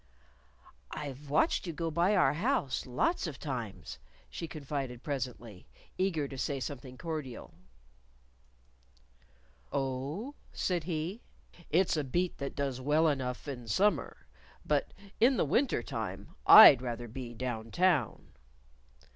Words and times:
"I've 0.89 1.29
watched 1.29 1.67
you 1.67 1.73
go 1.73 1.91
by 1.91 2.15
our 2.15 2.33
house 2.33 2.87
lots 2.87 3.27
of 3.27 3.37
times," 3.37 3.99
she 4.31 4.47
confided 4.47 5.03
presently, 5.03 5.67
eager 5.95 6.27
to 6.27 6.39
say 6.39 6.59
something 6.59 6.97
cordial. 6.97 7.53
"Oh?" 9.71 10.33
said 10.53 10.85
he. 10.85 11.21
"It's 11.69 11.95
a 11.97 12.03
beat 12.03 12.39
that 12.39 12.55
does 12.55 12.81
well 12.81 13.07
enough 13.07 13.47
in 13.47 13.67
summer. 13.67 14.25
But 14.65 14.91
in 15.19 15.37
the 15.37 15.45
wintertime 15.45 16.29
I'd 16.47 16.81
rather 16.81 17.07
be 17.07 17.35
Down 17.35 17.69
Town." 17.69 18.31